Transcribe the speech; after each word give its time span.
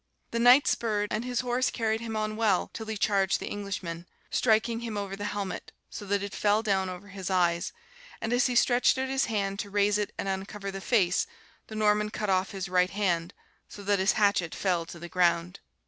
The 0.31 0.39
knight 0.39 0.65
spurred, 0.67 1.13
and 1.13 1.23
his 1.23 1.41
horse 1.41 1.69
carried 1.69 2.01
him 2.01 2.15
on 2.15 2.35
well 2.35 2.71
till 2.73 2.87
he 2.87 2.97
charged 2.97 3.39
the 3.39 3.45
Englishman, 3.51 4.07
striking 4.31 4.79
him 4.79 4.97
over 4.97 5.15
the 5.15 5.25
helmet, 5.25 5.71
so 5.91 6.05
that 6.07 6.23
it 6.23 6.33
fell 6.33 6.63
down 6.63 6.89
over 6.89 7.09
his 7.09 7.29
eyes; 7.29 7.71
and 8.19 8.33
as 8.33 8.47
he 8.47 8.55
stretched 8.55 8.97
out 8.97 9.09
his 9.09 9.25
hand 9.25 9.59
to 9.59 9.69
raise 9.69 9.99
it 9.99 10.11
and 10.17 10.27
uncover 10.27 10.71
the 10.71 10.81
face, 10.81 11.27
the 11.67 11.75
Norman 11.75 12.09
cut 12.09 12.31
off 12.31 12.49
his 12.49 12.67
right 12.67 12.89
hand, 12.89 13.35
so 13.69 13.83
that 13.83 13.99
his 13.99 14.13
hatchet 14.13 14.55
fell 14.55 14.87
to 14.87 14.97
the 14.97 15.07
ground. 15.07 15.59